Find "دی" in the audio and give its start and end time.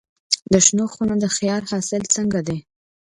2.47-2.57